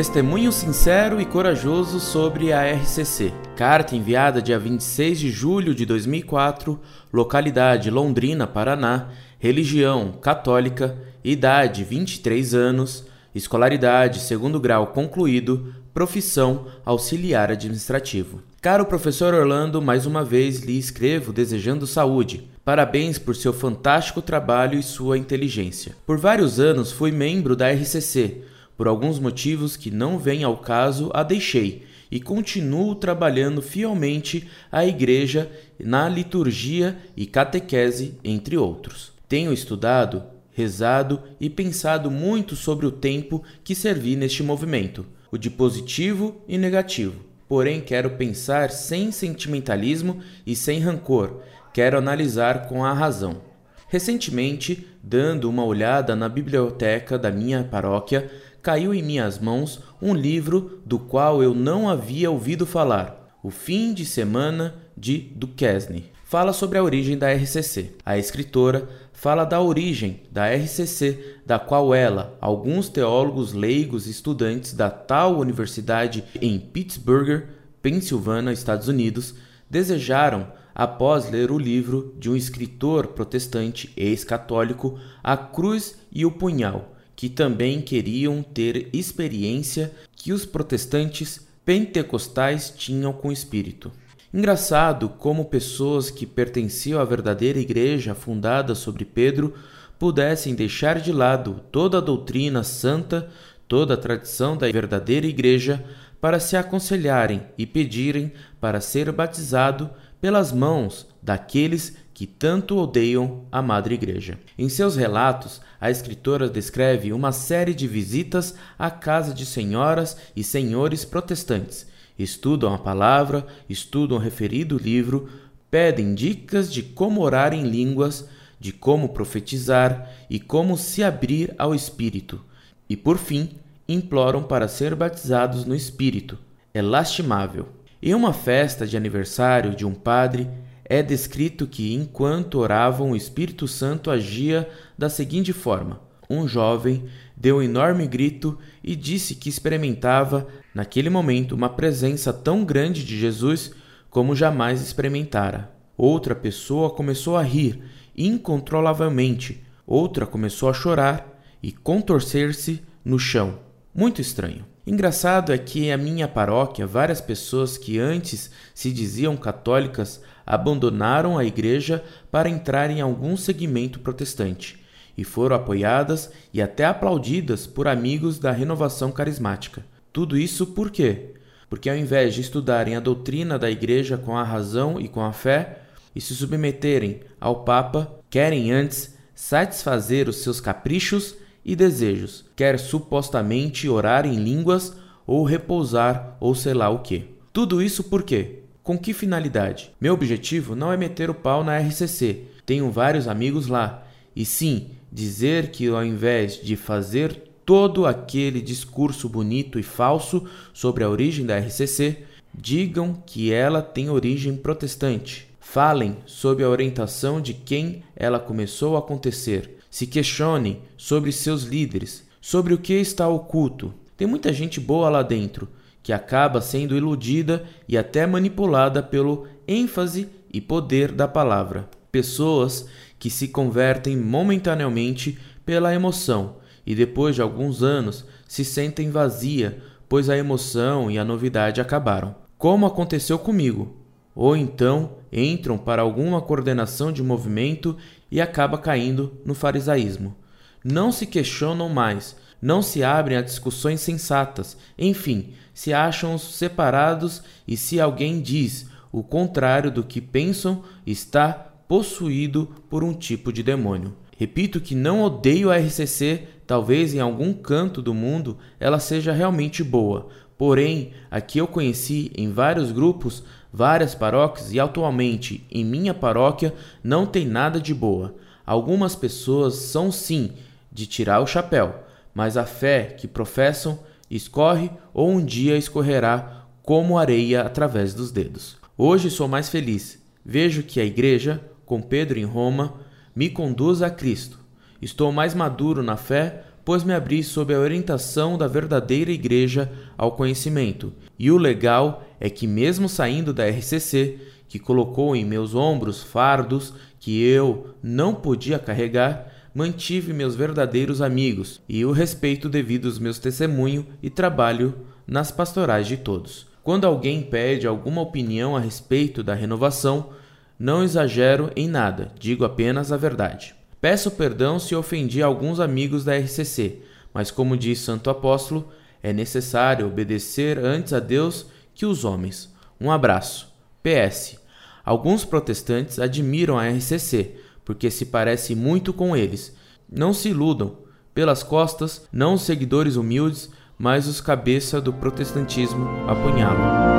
Testemunho 0.00 0.50
sincero 0.50 1.20
e 1.20 1.26
corajoso 1.26 2.00
sobre 2.00 2.54
a 2.54 2.62
RCC. 2.64 3.34
Carta 3.54 3.94
enviada 3.94 4.40
dia 4.40 4.58
26 4.58 5.20
de 5.20 5.30
julho 5.30 5.74
de 5.74 5.84
2004, 5.84 6.80
localidade 7.12 7.90
Londrina, 7.90 8.46
Paraná, 8.46 9.10
religião 9.38 10.12
católica, 10.12 10.96
idade 11.22 11.84
23 11.84 12.54
anos, 12.54 13.04
escolaridade 13.34 14.20
segundo 14.20 14.58
grau 14.58 14.86
concluído, 14.86 15.74
profissão 15.92 16.64
auxiliar 16.82 17.50
administrativo. 17.50 18.40
Caro 18.62 18.86
professor 18.86 19.34
Orlando, 19.34 19.82
mais 19.82 20.06
uma 20.06 20.24
vez 20.24 20.60
lhe 20.60 20.78
escrevo 20.78 21.30
desejando 21.30 21.86
saúde. 21.86 22.48
Parabéns 22.64 23.18
por 23.18 23.36
seu 23.36 23.52
fantástico 23.52 24.22
trabalho 24.22 24.78
e 24.78 24.82
sua 24.82 25.18
inteligência. 25.18 25.94
Por 26.06 26.16
vários 26.16 26.58
anos 26.58 26.90
fui 26.90 27.12
membro 27.12 27.54
da 27.54 27.70
RCC 27.70 28.48
por 28.80 28.88
alguns 28.88 29.18
motivos 29.18 29.76
que 29.76 29.90
não 29.90 30.18
vêm 30.18 30.42
ao 30.42 30.56
caso, 30.56 31.10
a 31.12 31.22
deixei 31.22 31.84
e 32.10 32.18
continuo 32.18 32.94
trabalhando 32.94 33.60
fielmente 33.60 34.48
à 34.72 34.86
igreja 34.86 35.50
na 35.78 36.08
liturgia 36.08 36.96
e 37.14 37.26
catequese, 37.26 38.14
entre 38.24 38.56
outros. 38.56 39.12
Tenho 39.28 39.52
estudado, 39.52 40.22
rezado 40.52 41.20
e 41.38 41.50
pensado 41.50 42.10
muito 42.10 42.56
sobre 42.56 42.86
o 42.86 42.90
tempo 42.90 43.44
que 43.62 43.74
servi 43.74 44.16
neste 44.16 44.42
movimento, 44.42 45.04
o 45.30 45.36
de 45.36 45.50
positivo 45.50 46.40
e 46.48 46.56
negativo. 46.56 47.20
Porém, 47.46 47.82
quero 47.82 48.12
pensar 48.12 48.70
sem 48.70 49.12
sentimentalismo 49.12 50.20
e 50.46 50.56
sem 50.56 50.80
rancor, 50.80 51.42
quero 51.74 51.98
analisar 51.98 52.66
com 52.66 52.82
a 52.82 52.94
razão. 52.94 53.42
Recentemente, 53.90 54.86
dando 55.02 55.50
uma 55.50 55.64
olhada 55.64 56.14
na 56.14 56.28
biblioteca 56.28 57.18
da 57.18 57.28
minha 57.32 57.64
paróquia, 57.64 58.30
caiu 58.62 58.92
em 58.92 59.02
minhas 59.02 59.38
mãos 59.38 59.80
um 60.00 60.14
livro 60.14 60.80
do 60.84 60.98
qual 60.98 61.42
eu 61.42 61.54
não 61.54 61.88
havia 61.88 62.30
ouvido 62.30 62.66
falar, 62.66 63.38
O 63.42 63.50
Fim 63.50 63.94
de 63.94 64.04
Semana 64.04 64.74
de 64.96 65.18
Duquesne. 65.18 66.10
Fala 66.24 66.52
sobre 66.52 66.78
a 66.78 66.82
origem 66.84 67.18
da 67.18 67.32
RCC. 67.32 67.96
A 68.04 68.16
escritora 68.16 68.88
fala 69.12 69.44
da 69.44 69.60
origem 69.60 70.22
da 70.30 70.46
RCC, 70.48 71.38
da 71.44 71.58
qual 71.58 71.94
ela, 71.94 72.38
alguns 72.40 72.88
teólogos 72.88 73.52
leigos 73.52 74.06
estudantes 74.06 74.72
da 74.72 74.88
tal 74.88 75.38
universidade 75.38 76.22
em 76.40 76.58
Pittsburgh, 76.58 77.48
Pensilvânia, 77.82 78.52
Estados 78.52 78.88
Unidos, 78.88 79.34
desejaram 79.68 80.52
após 80.74 81.28
ler 81.30 81.50
o 81.50 81.58
livro 81.58 82.14
de 82.18 82.30
um 82.30 82.36
escritor 82.36 83.08
protestante 83.08 83.92
ex-católico, 83.96 84.98
A 85.22 85.36
Cruz 85.36 85.96
e 86.12 86.24
o 86.24 86.30
Punhal, 86.30 86.94
que 87.20 87.28
também 87.28 87.82
queriam 87.82 88.42
ter 88.42 88.88
experiência 88.94 89.92
que 90.16 90.32
os 90.32 90.46
protestantes 90.46 91.46
pentecostais 91.66 92.72
tinham 92.74 93.12
com 93.12 93.28
o 93.28 93.32
Espírito. 93.32 93.92
Engraçado 94.32 95.06
como 95.06 95.44
pessoas 95.44 96.10
que 96.10 96.24
pertenciam 96.24 96.98
à 96.98 97.04
verdadeira 97.04 97.58
igreja 97.58 98.14
fundada 98.14 98.74
sobre 98.74 99.04
Pedro 99.04 99.52
pudessem 99.98 100.54
deixar 100.54 100.98
de 100.98 101.12
lado 101.12 101.60
toda 101.70 101.98
a 101.98 102.00
doutrina 102.00 102.62
santa, 102.62 103.28
toda 103.68 103.92
a 103.92 103.98
tradição 103.98 104.56
da 104.56 104.72
verdadeira 104.72 105.26
igreja, 105.26 105.84
para 106.20 106.38
se 106.38 106.56
aconselharem 106.56 107.42
e 107.56 107.66
pedirem 107.66 108.32
para 108.60 108.80
ser 108.80 109.10
batizado 109.10 109.90
pelas 110.20 110.52
mãos 110.52 111.06
daqueles 111.22 111.96
que 112.12 112.26
tanto 112.26 112.76
odeiam 112.76 113.46
a 113.50 113.62
Madre 113.62 113.94
Igreja. 113.94 114.38
Em 114.58 114.68
seus 114.68 114.94
relatos, 114.94 115.60
a 115.80 115.90
escritora 115.90 116.50
descreve 116.50 117.12
uma 117.14 117.32
série 117.32 117.72
de 117.72 117.88
visitas 117.88 118.54
à 118.78 118.90
casa 118.90 119.32
de 119.32 119.46
senhoras 119.46 120.16
e 120.36 120.44
senhores 120.44 121.04
protestantes. 121.04 121.86
Estudam 122.18 122.74
a 122.74 122.78
palavra, 122.78 123.46
estudam 123.66 124.18
o 124.18 124.20
referido 124.20 124.76
livro, 124.76 125.30
pedem 125.70 126.14
dicas 126.14 126.70
de 126.70 126.82
como 126.82 127.22
orar 127.22 127.54
em 127.54 127.62
línguas, 127.62 128.28
de 128.58 128.72
como 128.72 129.08
profetizar 129.08 130.10
e 130.28 130.38
como 130.38 130.76
se 130.76 131.02
abrir 131.02 131.54
ao 131.56 131.74
Espírito. 131.74 132.44
E 132.86 132.94
por 132.94 133.16
fim, 133.16 133.48
imploram 133.92 134.42
para 134.42 134.68
ser 134.68 134.94
batizados 134.94 135.64
no 135.64 135.74
Espírito. 135.74 136.38
É 136.72 136.80
lastimável. 136.80 137.68
Em 138.02 138.14
uma 138.14 138.32
festa 138.32 138.86
de 138.86 138.96
aniversário 138.96 139.74
de 139.74 139.84
um 139.84 139.92
padre, 139.92 140.48
é 140.84 141.02
descrito 141.02 141.66
que, 141.66 141.94
enquanto 141.94 142.58
oravam, 142.58 143.10
o 143.10 143.16
Espírito 143.16 143.68
Santo 143.68 144.10
agia 144.10 144.68
da 144.96 145.08
seguinte 145.08 145.52
forma: 145.52 146.00
um 146.28 146.46
jovem 146.46 147.04
deu 147.36 147.56
um 147.56 147.62
enorme 147.62 148.06
grito 148.06 148.58
e 148.82 148.94
disse 148.94 149.34
que 149.34 149.48
experimentava, 149.48 150.46
naquele 150.74 151.10
momento, 151.10 151.54
uma 151.54 151.68
presença 151.68 152.32
tão 152.32 152.64
grande 152.64 153.04
de 153.04 153.18
Jesus 153.18 153.72
como 154.08 154.36
jamais 154.36 154.80
experimentara. 154.80 155.70
Outra 155.96 156.34
pessoa 156.34 156.90
começou 156.90 157.36
a 157.36 157.42
rir 157.42 157.82
incontrolavelmente, 158.16 159.64
outra 159.86 160.26
começou 160.26 160.68
a 160.68 160.72
chorar 160.72 161.40
e 161.62 161.72
contorcer-se 161.72 162.82
no 163.04 163.18
chão. 163.18 163.69
Muito 164.00 164.22
estranho. 164.22 164.64
Engraçado 164.86 165.52
é 165.52 165.58
que 165.58 165.90
a 165.90 165.98
minha 165.98 166.26
paróquia, 166.26 166.86
várias 166.86 167.20
pessoas 167.20 167.76
que 167.76 167.98
antes 167.98 168.50
se 168.74 168.90
diziam 168.90 169.36
católicas 169.36 170.22
abandonaram 170.46 171.36
a 171.36 171.44
igreja 171.44 172.02
para 172.30 172.48
entrar 172.48 172.90
em 172.90 173.02
algum 173.02 173.36
segmento 173.36 174.00
protestante 174.00 174.82
e 175.18 175.22
foram 175.22 175.54
apoiadas 175.54 176.30
e 176.50 176.62
até 176.62 176.86
aplaudidas 176.86 177.66
por 177.66 177.86
amigos 177.86 178.38
da 178.38 178.50
renovação 178.50 179.12
carismática. 179.12 179.84
Tudo 180.10 180.38
isso 180.38 180.68
por 180.68 180.90
quê? 180.90 181.34
Porque 181.68 181.90
ao 181.90 181.96
invés 181.96 182.32
de 182.34 182.40
estudarem 182.40 182.96
a 182.96 183.00
doutrina 183.00 183.58
da 183.58 183.70
igreja 183.70 184.16
com 184.16 184.34
a 184.34 184.42
razão 184.42 184.98
e 184.98 185.08
com 185.08 185.20
a 185.20 185.30
fé 185.34 185.82
e 186.16 186.22
se 186.22 186.34
submeterem 186.34 187.20
ao 187.38 187.64
Papa, 187.64 188.10
querem 188.30 188.72
antes 188.72 189.14
satisfazer 189.34 190.26
os 190.26 190.36
seus 190.36 190.58
caprichos 190.58 191.36
e 191.64 191.76
desejos, 191.76 192.44
quer 192.56 192.78
supostamente 192.78 193.88
orar 193.88 194.26
em 194.26 194.36
línguas 194.36 194.94
ou 195.26 195.44
repousar 195.44 196.36
ou 196.40 196.54
sei 196.54 196.74
lá 196.74 196.88
o 196.88 197.00
que. 197.00 197.24
Tudo 197.52 197.82
isso 197.82 198.04
por 198.04 198.22
quê? 198.22 198.60
Com 198.82 198.98
que 198.98 199.12
finalidade? 199.12 199.92
Meu 200.00 200.14
objetivo 200.14 200.74
não 200.74 200.92
é 200.92 200.96
meter 200.96 201.30
o 201.30 201.34
pau 201.34 201.62
na 201.62 201.78
RCC, 201.78 202.44
tenho 202.64 202.90
vários 202.90 203.28
amigos 203.28 203.66
lá, 203.66 204.04
e 204.34 204.44
sim 204.44 204.90
dizer 205.12 205.70
que 205.70 205.88
ao 205.88 206.04
invés 206.04 206.60
de 206.62 206.76
fazer 206.76 207.42
todo 207.64 208.06
aquele 208.06 208.60
discurso 208.60 209.28
bonito 209.28 209.78
e 209.78 209.82
falso 209.82 210.44
sobre 210.72 211.04
a 211.04 211.08
origem 211.08 211.46
da 211.46 211.58
RCC, 211.58 212.24
digam 212.54 213.22
que 213.26 213.52
ela 213.52 213.82
tem 213.82 214.10
origem 214.10 214.56
protestante. 214.56 215.48
Falem 215.60 216.16
sobre 216.26 216.64
a 216.64 216.68
orientação 216.68 217.40
de 217.40 217.54
quem 217.54 218.02
ela 218.16 218.40
começou 218.40 218.96
a 218.96 218.98
acontecer. 218.98 219.78
Se 219.90 220.06
questionem 220.06 220.80
sobre 220.96 221.32
seus 221.32 221.64
líderes, 221.64 222.24
sobre 222.40 222.72
o 222.72 222.78
que 222.78 222.94
está 222.94 223.28
oculto. 223.28 223.92
Tem 224.16 224.26
muita 224.26 224.52
gente 224.52 224.78
boa 224.78 225.10
lá 225.10 225.22
dentro, 225.22 225.68
que 226.02 226.12
acaba 226.12 226.60
sendo 226.60 226.96
iludida 226.96 227.64
e 227.88 227.98
até 227.98 228.26
manipulada 228.26 229.02
pelo 229.02 229.46
ênfase 229.66 230.28
e 230.52 230.60
poder 230.60 231.12
da 231.12 231.26
palavra. 231.26 231.90
Pessoas 232.10 232.86
que 233.18 233.28
se 233.28 233.48
convertem 233.48 234.16
momentaneamente 234.16 235.38
pela 235.66 235.94
emoção 235.94 236.56
e 236.86 236.94
depois 236.94 237.34
de 237.34 237.42
alguns 237.42 237.82
anos 237.82 238.24
se 238.48 238.64
sentem 238.64 239.10
vazia, 239.10 239.82
pois 240.08 240.28
a 240.28 240.36
emoção 240.36 241.10
e 241.10 241.18
a 241.18 241.24
novidade 241.24 241.80
acabaram. 241.80 242.34
Como 242.56 242.86
aconteceu 242.86 243.38
comigo. 243.38 243.96
Ou 244.34 244.56
então 244.56 245.12
entram 245.32 245.76
para 245.76 246.02
alguma 246.02 246.40
coordenação 246.40 247.12
de 247.12 247.22
movimento 247.22 247.96
e 248.30 248.40
acaba 248.40 248.78
caindo 248.78 249.38
no 249.44 249.54
farisaísmo. 249.54 250.36
Não 250.84 251.10
se 251.12 251.26
questionam 251.26 251.88
mais, 251.88 252.36
não 252.60 252.82
se 252.82 253.02
abrem 253.02 253.36
a 253.36 253.42
discussões 253.42 254.00
sensatas, 254.00 254.76
enfim, 254.98 255.52
se 255.74 255.92
acham 255.92 256.36
separados 256.38 257.42
e 257.66 257.76
se 257.76 258.00
alguém 258.00 258.40
diz 258.40 258.86
o 259.12 259.22
contrário 259.22 259.90
do 259.90 260.04
que 260.04 260.20
pensam, 260.20 260.82
está 261.06 261.52
possuído 261.52 262.68
por 262.88 263.02
um 263.02 263.12
tipo 263.12 263.52
de 263.52 263.62
demônio. 263.62 264.14
Repito 264.38 264.80
que 264.80 264.94
não 264.94 265.22
odeio 265.22 265.70
a 265.70 265.76
RCC, 265.76 266.44
talvez 266.66 267.12
em 267.12 267.20
algum 267.20 267.52
canto 267.52 268.00
do 268.00 268.14
mundo 268.14 268.56
ela 268.78 268.98
seja 268.98 269.32
realmente 269.32 269.82
boa, 269.82 270.28
porém, 270.60 271.12
aqui 271.30 271.56
eu 271.56 271.66
conheci 271.66 272.30
em 272.36 272.52
vários 272.52 272.92
grupos, 272.92 273.42
várias 273.72 274.14
paróquias 274.14 274.70
e 274.74 274.78
atualmente 274.78 275.66
em 275.70 275.82
minha 275.82 276.12
paróquia 276.12 276.74
não 277.02 277.24
tem 277.24 277.46
nada 277.46 277.80
de 277.80 277.94
boa. 277.94 278.34
Algumas 278.66 279.16
pessoas 279.16 279.76
são 279.76 280.12
sim 280.12 280.52
de 280.92 281.06
tirar 281.06 281.40
o 281.40 281.46
chapéu, 281.46 282.04
mas 282.34 282.58
a 282.58 282.66
fé 282.66 283.04
que 283.04 283.26
professam 283.26 284.00
escorre 284.30 284.90
ou 285.14 285.30
um 285.30 285.42
dia 285.42 285.78
escorrerá 285.78 286.66
como 286.82 287.16
areia 287.16 287.62
através 287.62 288.12
dos 288.12 288.30
dedos. 288.30 288.76
Hoje 288.98 289.30
sou 289.30 289.48
mais 289.48 289.70
feliz. 289.70 290.22
Vejo 290.44 290.82
que 290.82 291.00
a 291.00 291.04
igreja, 291.06 291.58
com 291.86 292.02
Pedro 292.02 292.38
em 292.38 292.44
Roma, 292.44 293.00
me 293.34 293.48
conduz 293.48 294.02
a 294.02 294.10
Cristo. 294.10 294.58
Estou 295.00 295.32
mais 295.32 295.54
maduro 295.54 296.02
na 296.02 296.18
fé 296.18 296.64
pois 296.84 297.04
me 297.04 297.12
abri 297.12 297.42
sob 297.42 297.74
a 297.74 297.78
orientação 297.78 298.56
da 298.56 298.66
verdadeira 298.66 299.30
igreja 299.30 299.90
ao 300.16 300.32
conhecimento. 300.32 301.12
E 301.38 301.50
o 301.50 301.58
legal 301.58 302.24
é 302.38 302.48
que, 302.48 302.66
mesmo 302.66 303.08
saindo 303.08 303.52
da 303.52 303.68
RCC, 303.68 304.38
que 304.68 304.78
colocou 304.78 305.34
em 305.34 305.44
meus 305.44 305.74
ombros 305.74 306.22
fardos 306.22 306.94
que 307.18 307.42
eu 307.42 307.94
não 308.02 308.34
podia 308.34 308.78
carregar, 308.78 309.48
mantive 309.74 310.32
meus 310.32 310.54
verdadeiros 310.54 311.20
amigos 311.20 311.80
e 311.88 312.04
o 312.04 312.12
respeito 312.12 312.68
devido 312.68 313.06
aos 313.06 313.18
meus 313.18 313.38
testemunho 313.38 314.06
e 314.22 314.30
trabalho 314.30 314.94
nas 315.26 315.50
pastorais 315.50 316.06
de 316.06 316.16
todos. 316.16 316.66
Quando 316.82 317.04
alguém 317.04 317.42
pede 317.42 317.86
alguma 317.86 318.22
opinião 318.22 318.76
a 318.76 318.80
respeito 318.80 319.42
da 319.42 319.54
renovação, 319.54 320.30
não 320.78 321.04
exagero 321.04 321.70
em 321.76 321.86
nada, 321.86 322.32
digo 322.38 322.64
apenas 322.64 323.12
a 323.12 323.16
verdade. 323.16 323.74
Peço 324.00 324.30
perdão 324.30 324.78
se 324.78 324.94
ofendi 324.94 325.42
alguns 325.42 325.78
amigos 325.78 326.24
da 326.24 326.36
RCC, 326.36 327.02
mas 327.34 327.50
como 327.50 327.76
diz 327.76 327.98
Santo 328.00 328.30
Apóstolo, 328.30 328.88
é 329.22 329.32
necessário 329.32 330.06
obedecer 330.06 330.78
antes 330.78 331.12
a 331.12 331.20
Deus 331.20 331.66
que 331.94 332.06
os 332.06 332.24
homens. 332.24 332.74
Um 332.98 333.10
abraço. 333.10 333.70
PS. 334.02 334.58
Alguns 335.04 335.44
protestantes 335.44 336.18
admiram 336.18 336.78
a 336.78 336.88
RCC, 336.88 337.56
porque 337.84 338.10
se 338.10 338.26
parece 338.26 338.74
muito 338.74 339.12
com 339.12 339.36
eles. 339.36 339.76
Não 340.10 340.32
se 340.32 340.48
iludam. 340.48 340.96
Pelas 341.34 341.62
costas, 341.62 342.26
não 342.32 342.54
os 342.54 342.62
seguidores 342.62 343.16
humildes, 343.16 343.70
mas 343.98 344.26
os 344.26 344.40
cabeça 344.40 345.00
do 345.00 345.12
protestantismo 345.12 346.06
apunhalam. 346.26 347.10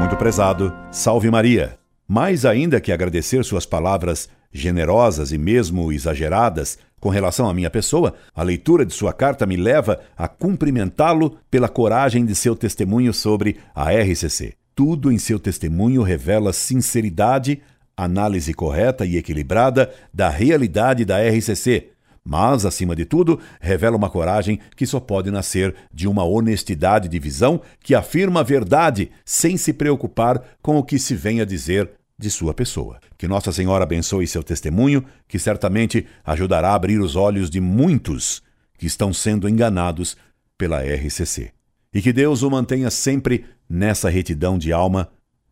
Muito 0.00 0.16
prezado, 0.16 0.72
salve 0.92 1.30
Maria. 1.30 1.83
Mais 2.14 2.46
ainda 2.46 2.80
que 2.80 2.92
agradecer 2.92 3.44
suas 3.44 3.66
palavras 3.66 4.28
generosas 4.52 5.32
e 5.32 5.36
mesmo 5.36 5.90
exageradas 5.90 6.78
com 7.00 7.08
relação 7.08 7.50
à 7.50 7.52
minha 7.52 7.68
pessoa, 7.68 8.14
a 8.32 8.40
leitura 8.44 8.86
de 8.86 8.94
sua 8.94 9.12
carta 9.12 9.44
me 9.44 9.56
leva 9.56 9.98
a 10.16 10.28
cumprimentá-lo 10.28 11.36
pela 11.50 11.68
coragem 11.68 12.24
de 12.24 12.32
seu 12.36 12.54
testemunho 12.54 13.12
sobre 13.12 13.56
a 13.74 13.90
RCC. 13.90 14.54
Tudo 14.76 15.10
em 15.10 15.18
seu 15.18 15.40
testemunho 15.40 16.04
revela 16.04 16.52
sinceridade, 16.52 17.60
análise 17.96 18.54
correta 18.54 19.04
e 19.04 19.16
equilibrada 19.16 19.92
da 20.12 20.28
realidade 20.28 21.04
da 21.04 21.18
RCC, 21.20 21.90
mas, 22.24 22.64
acima 22.64 22.94
de 22.94 23.04
tudo, 23.04 23.40
revela 23.60 23.96
uma 23.96 24.08
coragem 24.08 24.60
que 24.76 24.86
só 24.86 25.00
pode 25.00 25.32
nascer 25.32 25.74
de 25.92 26.06
uma 26.06 26.22
honestidade 26.22 27.08
de 27.08 27.18
visão 27.18 27.60
que 27.82 27.92
afirma 27.92 28.38
a 28.38 28.44
verdade 28.44 29.10
sem 29.24 29.56
se 29.56 29.72
preocupar 29.72 30.42
com 30.62 30.78
o 30.78 30.84
que 30.84 30.96
se 30.96 31.16
vem 31.16 31.40
a 31.40 31.44
dizer 31.44 31.90
de 32.18 32.30
sua 32.30 32.54
pessoa. 32.54 32.98
Que 33.18 33.28
Nossa 33.28 33.52
Senhora 33.52 33.84
abençoe 33.84 34.26
seu 34.26 34.42
testemunho, 34.42 35.04
que 35.26 35.38
certamente 35.38 36.06
ajudará 36.24 36.70
a 36.70 36.74
abrir 36.74 37.00
os 37.00 37.16
olhos 37.16 37.50
de 37.50 37.60
muitos 37.60 38.42
que 38.78 38.86
estão 38.86 39.12
sendo 39.12 39.48
enganados 39.48 40.16
pela 40.56 40.82
RCC. 40.82 41.52
E 41.92 42.02
que 42.02 42.12
Deus 42.12 42.42
o 42.42 42.50
mantenha 42.50 42.90
sempre 42.90 43.44
nessa 43.68 44.08
retidão 44.08 44.58
de 44.58 44.72
alma 44.72 45.08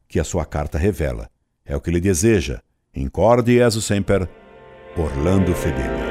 que 0.08 0.20
a 0.20 0.24
sua 0.24 0.44
carta 0.44 0.78
revela. 0.78 1.28
É 1.64 1.76
o 1.76 1.80
que 1.80 1.90
ele 1.90 2.00
deseja. 2.00 2.60
Incorde 2.94 3.54
Jesus 3.54 3.84
Semper, 3.84 4.28
Orlando 4.96 5.54
Fedeli. 5.54 6.01